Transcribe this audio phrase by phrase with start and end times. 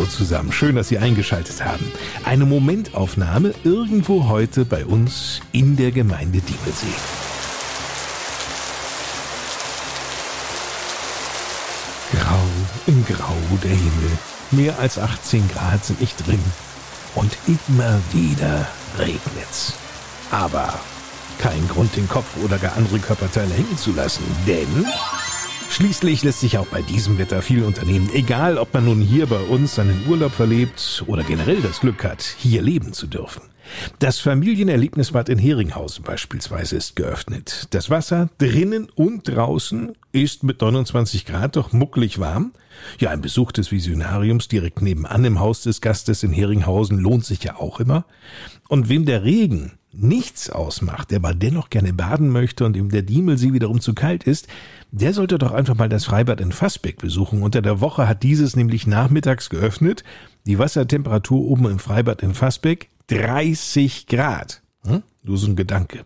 [0.00, 1.84] Hallo zusammen, schön, dass Sie eingeschaltet haben.
[2.24, 6.86] Eine Momentaufnahme irgendwo heute bei uns in der Gemeinde Diebelsee.
[12.12, 12.40] Grau
[12.86, 14.10] im Grau der Himmel.
[14.52, 16.42] Mehr als 18 Grad sind nicht drin.
[17.14, 19.74] Und immer wieder regnet's.
[20.30, 20.80] Aber
[21.38, 24.86] kein Grund, den Kopf oder gar andere Körperteile hängen zu lassen, denn
[25.70, 29.38] Schließlich lässt sich auch bei diesem Wetter viel unternehmen, egal ob man nun hier bei
[29.40, 33.42] uns seinen Urlaub verlebt oder generell das Glück hat, hier leben zu dürfen.
[34.00, 37.68] Das Familienerlebnisbad in Heringhausen beispielsweise ist geöffnet.
[37.70, 42.52] Das Wasser drinnen und draußen ist mit 29 Grad doch muckelig warm.
[42.98, 47.44] Ja, ein Besuch des Visionariums direkt nebenan im Haus des Gastes in Heringhausen lohnt sich
[47.44, 48.04] ja auch immer.
[48.68, 53.02] Und wem der Regen nichts ausmacht, der aber dennoch gerne baden möchte und ihm der
[53.02, 54.48] Diemelsee wiederum zu kalt ist,
[54.92, 57.42] der sollte doch einfach mal das Freibad in Fassbeck besuchen.
[57.42, 60.04] Unter der Woche hat dieses nämlich nachmittags geöffnet.
[60.46, 64.62] Die Wassertemperatur oben im Freibad in Fassbeck 30 Grad.
[64.84, 65.02] Hm?
[65.22, 66.04] Nur so ein Gedanke.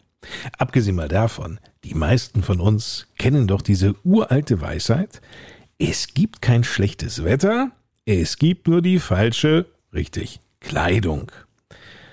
[0.58, 5.20] Abgesehen mal davon, die meisten von uns kennen doch diese uralte Weisheit.
[5.78, 7.72] Es gibt kein schlechtes Wetter,
[8.06, 11.30] es gibt nur die falsche, richtig, Kleidung.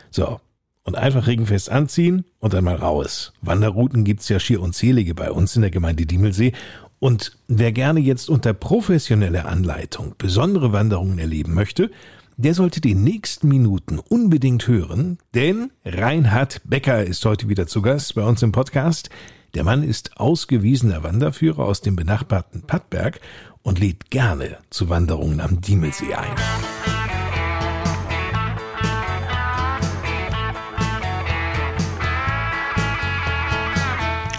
[0.10, 0.42] So,
[0.84, 3.34] und einfach regenfest anziehen und dann mal raus.
[3.42, 6.54] Wanderrouten gibt's ja schier unzählige bei uns in der Gemeinde Diemelsee.
[7.00, 11.92] Und wer gerne jetzt unter professioneller Anleitung besondere Wanderungen erleben möchte,
[12.38, 18.16] der sollte die nächsten Minuten unbedingt hören, denn Reinhard Becker ist heute wieder zu Gast
[18.16, 19.10] bei uns im Podcast.
[19.54, 23.20] Der Mann ist ausgewiesener Wanderführer aus dem benachbarten Pattberg
[23.62, 27.01] und lädt gerne zu Wanderungen am Diemelsee ein.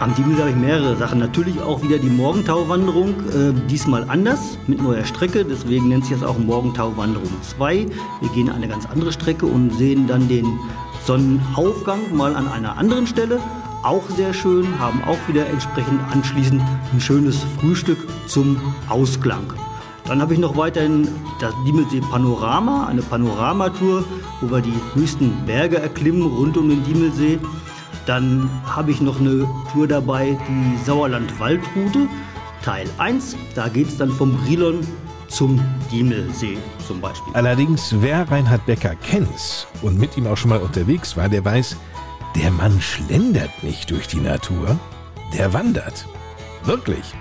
[0.02, 1.20] Am Diemel habe ich mehrere Sachen.
[1.20, 5.44] Natürlich auch wieder die Morgentauwanderung, äh, diesmal anders, mit neuer Strecke.
[5.44, 7.86] Deswegen nennt sich das auch Morgentauwanderung 2.
[8.20, 10.58] Wir gehen eine ganz andere Strecke und sehen dann den
[11.04, 13.38] Sonnenaufgang mal an einer anderen Stelle.
[13.84, 16.60] Auch sehr schön, haben auch wieder entsprechend anschließend
[16.92, 19.52] ein schönes Frühstück zum Ausklang.
[20.06, 21.06] Dann habe ich noch weiterhin
[21.38, 24.04] das Diemelsee Panorama, eine Panoramatour,
[24.40, 27.38] wo wir die höchsten Berge erklimmen rund um den Diemelsee.
[28.06, 32.08] Dann habe ich noch eine Tour dabei, die Sauerland-Waldroute,
[32.62, 33.36] Teil 1.
[33.54, 34.80] Da geht es dann vom Brilon
[35.28, 37.32] zum Diemelsee zum Beispiel.
[37.34, 41.76] Allerdings, wer Reinhard Becker kennt und mit ihm auch schon mal unterwegs war, der weiß,
[42.34, 44.78] der Mann schlendert nicht durch die Natur,
[45.36, 46.06] der wandert.
[46.64, 47.14] Wirklich.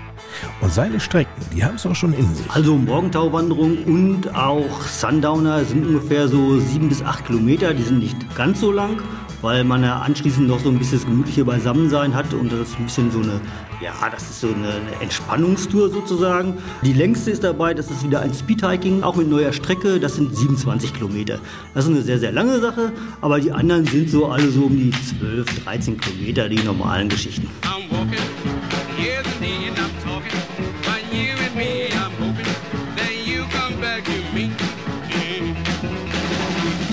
[0.60, 2.50] Und seine Strecken, die haben es auch schon in sich.
[2.50, 7.74] Also Morgentauwanderung und auch Sundowner sind ungefähr so sieben bis acht Kilometer.
[7.74, 9.02] Die sind nicht ganz so lang
[9.42, 12.78] weil man ja anschließend noch so ein bisschen das gemütliche Beisammensein hat und das ist
[12.78, 13.40] ein bisschen so eine,
[13.82, 16.58] ja, das ist so eine Entspannungstour sozusagen.
[16.82, 20.34] Die längste ist dabei, das ist wieder ein Speedhiking, auch mit neuer Strecke, das sind
[20.34, 21.38] 27 Kilometer.
[21.74, 24.76] Das ist eine sehr, sehr lange Sache, aber die anderen sind so alle so um
[24.76, 27.48] die 12, 13 Kilometer, die normalen Geschichten.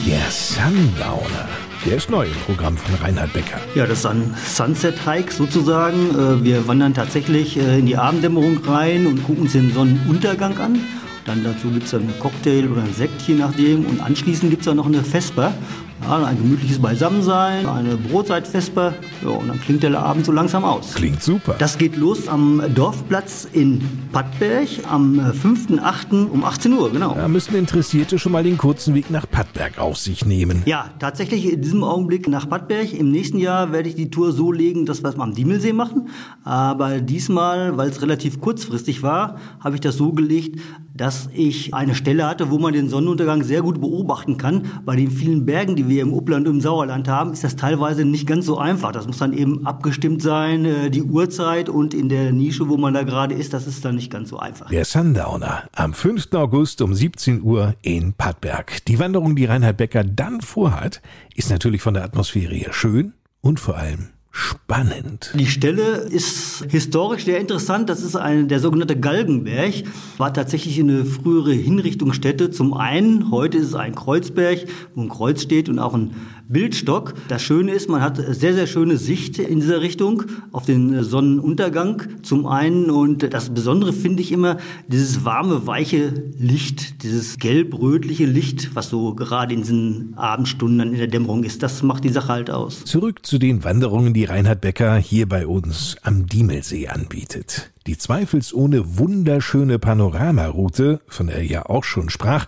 [0.06, 1.49] Der Sundowner.
[1.86, 3.58] Der ist neu im Programm von Reinhard Becker.
[3.74, 6.10] Ja, das ist ein Sunset-Hike sozusagen.
[6.10, 10.80] Äh, wir wandern tatsächlich äh, in die Abenddämmerung rein und gucken uns den Sonnenuntergang an.
[11.26, 13.86] Dann dazu gibt es einen Cocktail oder einen Sekt, je nachdem.
[13.86, 15.54] Und anschließend gibt es auch noch eine Vesper.
[16.02, 18.94] Ja, ein gemütliches Beisammensein, eine Brotzeitfesper.
[19.22, 20.96] Ja, und dann klingt der Abend so langsam aus.
[20.96, 21.56] Klingt super.
[21.60, 23.82] Das geht los am Dorfplatz in
[24.12, 26.28] Pattberg am 5.8.
[26.30, 27.14] um 18 Uhr, genau.
[27.14, 30.64] Da müssen Interessierte schon mal den kurzen Weg nach Pattberg auf sich nehmen.
[30.66, 32.94] Ja, tatsächlich in diesem Augenblick nach Pattberg.
[32.94, 35.74] Im nächsten Jahr werde ich die Tour so legen, dass wir es mal am Diemelsee
[35.74, 36.10] machen.
[36.44, 40.60] Aber diesmal, weil es relativ kurzfristig war, habe ich das so gelegt,
[41.00, 44.64] dass ich eine Stelle hatte, wo man den Sonnenuntergang sehr gut beobachten kann.
[44.84, 48.04] Bei den vielen Bergen, die wir im Upland und im Sauerland haben, ist das teilweise
[48.04, 48.92] nicht ganz so einfach.
[48.92, 52.94] Das muss dann eben abgestimmt sein, äh, die Uhrzeit und in der Nische, wo man
[52.94, 54.70] da gerade ist, das ist dann nicht ganz so einfach.
[54.70, 56.34] Der Sundowner am 5.
[56.34, 58.84] August um 17 Uhr in Pattberg.
[58.86, 61.02] Die Wanderung, die Reinhard Becker dann vorhat,
[61.34, 65.34] ist natürlich von der Atmosphäre her schön und vor allem Spannend.
[65.34, 67.90] Die Stelle ist historisch sehr interessant.
[67.90, 69.74] Das ist ein, der sogenannte Galgenberg.
[70.18, 72.52] War tatsächlich eine frühere Hinrichtungsstätte.
[72.52, 76.16] Zum einen, heute ist es ein Kreuzberg, wo ein Kreuz steht und auch ein
[76.50, 77.14] Bildstock.
[77.28, 82.02] Das Schöne ist, man hat sehr, sehr schöne Sicht in dieser Richtung auf den Sonnenuntergang
[82.24, 82.90] zum einen.
[82.90, 84.58] Und das Besondere finde ich immer
[84.88, 91.08] dieses warme, weiche Licht, dieses gelb-rötliche Licht, was so gerade in diesen Abendstunden in der
[91.08, 91.62] Dämmerung ist.
[91.62, 92.84] Das macht die Sache halt aus.
[92.84, 97.72] Zurück zu den Wanderungen, die Reinhard Becker hier bei uns am Diemelsee anbietet.
[97.86, 102.48] Die zweifelsohne wunderschöne Panoramaroute, von der er ja auch schon sprach,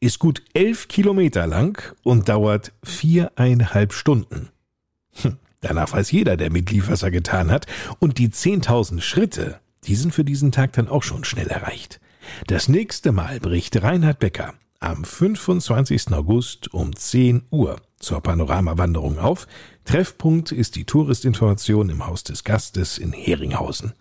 [0.00, 4.48] ist gut elf Kilometer lang und dauert viereinhalb Stunden.
[5.22, 7.66] Hm, danach weiß jeder, der Mitglied, was er getan hat.
[7.98, 12.00] Und die 10.000 Schritte, die sind für diesen Tag dann auch schon schnell erreicht.
[12.46, 16.12] Das nächste Mal bricht Reinhard Becker am 25.
[16.12, 19.46] August um 10 Uhr zur Panoramawanderung auf.
[19.84, 23.92] Treffpunkt ist die Touristinformation im Haus des Gastes in Heringhausen.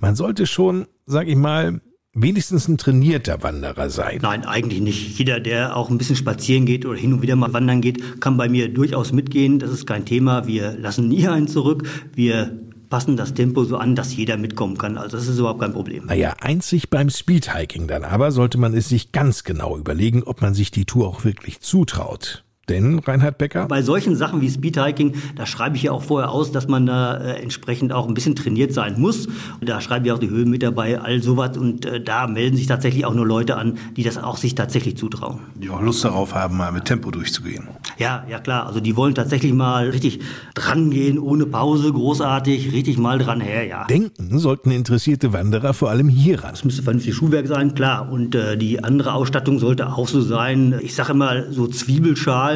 [0.00, 1.80] Man sollte schon, sag ich mal,
[2.22, 4.18] wenigstens ein trainierter Wanderer sein?
[4.22, 5.18] Nein, eigentlich nicht.
[5.18, 8.36] Jeder, der auch ein bisschen spazieren geht oder hin und wieder mal wandern geht, kann
[8.36, 9.58] bei mir durchaus mitgehen.
[9.58, 10.46] Das ist kein Thema.
[10.46, 11.88] Wir lassen nie einen zurück.
[12.14, 12.58] Wir
[12.90, 14.96] passen das Tempo so an, dass jeder mitkommen kann.
[14.96, 16.06] Also das ist überhaupt kein Problem.
[16.06, 20.54] Naja, einzig beim Speedhiking dann aber sollte man es sich ganz genau überlegen, ob man
[20.54, 22.44] sich die Tour auch wirklich zutraut.
[22.68, 23.66] Denn, Reinhard Becker?
[23.66, 27.16] Bei solchen Sachen wie Speedhiking, da schreibe ich ja auch vorher aus, dass man da
[27.16, 29.28] äh, entsprechend auch ein bisschen trainiert sein muss.
[29.60, 31.56] Da schreibe ich auch die Höhen mit dabei, all sowas.
[31.56, 34.96] Und äh, da melden sich tatsächlich auch nur Leute an, die das auch sich tatsächlich
[34.96, 35.38] zutrauen.
[35.54, 37.68] Die auch Lust darauf haben, mal mit Tempo durchzugehen.
[37.98, 38.66] Ja, ja klar.
[38.66, 40.20] Also die wollen tatsächlich mal richtig
[40.54, 43.86] drangehen, ohne Pause, großartig, richtig mal dran her, ja.
[43.86, 46.54] Denken sollten interessierte Wanderer vor allem hieran.
[46.54, 48.10] Es müsste vernünftig Schuhwerk sein, klar.
[48.10, 50.78] Und äh, die andere Ausstattung sollte auch so sein.
[50.82, 51.66] Ich sage immer, so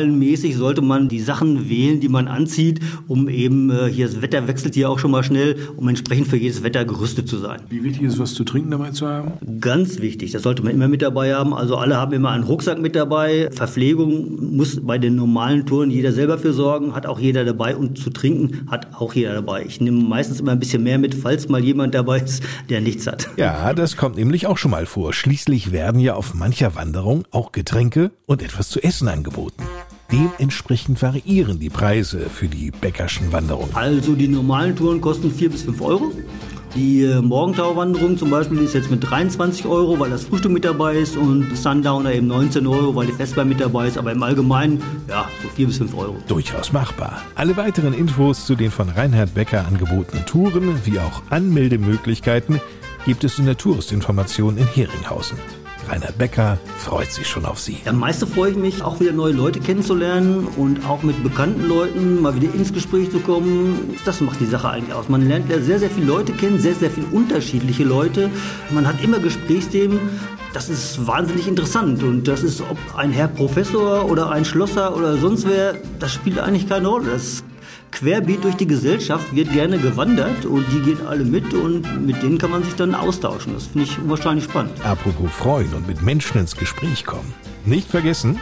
[0.02, 4.49] Zwiebelschalen-mäßig sollte man die Sachen wählen, die man anzieht, um eben, äh, hier das Wetter
[4.49, 7.60] wechselt hier auch schon mal schnell, um entsprechend für jedes Wetter gerüstet zu sein.
[7.69, 9.32] Wie wichtig ist was zu trinken dabei zu haben?
[9.60, 11.54] Ganz wichtig, das sollte man immer mit dabei haben.
[11.54, 13.50] Also alle haben immer einen Rucksack mit dabei.
[13.52, 17.98] Verpflegung muss bei den normalen Touren jeder selber für sorgen, hat auch jeder dabei und
[17.98, 19.64] zu trinken hat auch jeder dabei.
[19.66, 23.06] Ich nehme meistens immer ein bisschen mehr mit, falls mal jemand dabei ist, der nichts
[23.06, 23.28] hat.
[23.37, 25.12] Ja, das kommt nämlich auch schon mal vor.
[25.12, 29.62] Schließlich werden ja auf mancher Wanderung auch Getränke und etwas zu essen angeboten.
[30.12, 33.74] Dementsprechend variieren die Preise für die Bäckerschen Wanderungen.
[33.74, 36.12] Also die normalen Touren kosten 4 bis 5 Euro.
[36.74, 40.96] Die äh, Morgentauwanderung zum Beispiel ist jetzt mit 23 Euro, weil das Frühstück mit dabei
[40.96, 43.98] ist und Sundowner eben 19 Euro, weil die Festbahn mit dabei ist.
[43.98, 46.16] Aber im Allgemeinen, ja, so 4 bis 5 Euro.
[46.28, 47.22] Durchaus machbar.
[47.34, 52.60] Alle weiteren Infos zu den von Reinhard Becker angebotenen Touren, wie auch Anmeldemöglichkeiten,
[53.06, 55.38] gibt es in der Touristinformation in Heringhausen.
[55.88, 57.79] Reinhard Becker freut sich schon auf Sie.
[57.87, 62.20] Am meisten freue ich mich, auch wieder neue Leute kennenzulernen und auch mit bekannten Leuten
[62.23, 63.96] mal wieder ins Gespräch zu kommen.
[64.05, 65.08] Das macht die Sache eigentlich aus.
[65.08, 68.31] Man lernt sehr, sehr viele Leute kennen, sehr, sehr viele unterschiedliche Leute.
[68.70, 69.99] Man hat immer Gesprächsthemen.
[70.52, 75.17] Das ist wahnsinnig interessant und das ist, ob ein Herr Professor oder ein Schlosser oder
[75.17, 77.12] sonst wer, das spielt eigentlich keine Rolle.
[77.12, 77.43] Das
[77.92, 82.38] querbeet durch die Gesellschaft wird gerne gewandert und die gehen alle mit und mit denen
[82.38, 83.54] kann man sich dann austauschen.
[83.54, 84.72] Das finde ich unwahrscheinlich spannend.
[84.84, 87.32] Apropos freuen und mit Menschen ins Gespräch kommen.
[87.64, 88.40] Nicht vergessen,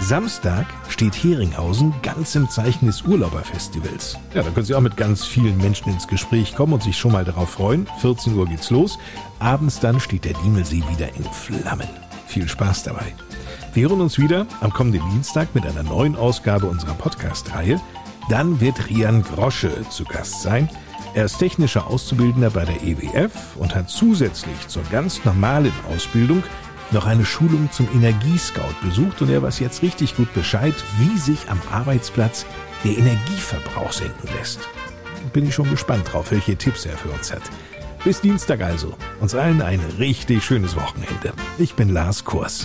[0.00, 4.16] Samstag steht Heringhausen ganz im Zeichen des Urlauberfestivals.
[4.34, 7.12] Ja, da können Sie auch mit ganz vielen Menschen ins Gespräch kommen und sich schon
[7.12, 7.86] mal darauf freuen.
[8.00, 8.98] 14 Uhr geht's los.
[9.38, 11.88] Abends dann steht der Diemelsee wieder in Flammen.
[12.26, 13.14] Viel Spaß dabei.
[13.72, 17.80] Wir hören uns wieder am kommenden Dienstag mit einer neuen Ausgabe unserer Podcast-Reihe.
[18.28, 20.68] Dann wird Rian Grosche zu Gast sein.
[21.14, 26.42] Er ist technischer Auszubildender bei der EWF und hat zusätzlich zur ganz normalen Ausbildung
[26.90, 31.48] noch eine Schulung zum Energiescout besucht und er weiß jetzt richtig gut Bescheid, wie sich
[31.48, 32.46] am Arbeitsplatz
[32.84, 34.60] der Energieverbrauch senken lässt.
[35.32, 37.42] Bin ich schon gespannt drauf, welche Tipps er für uns hat.
[38.04, 38.94] Bis Dienstag also.
[39.20, 41.32] Uns allen ein richtig schönes Wochenende.
[41.58, 42.64] Ich bin Lars Kurs.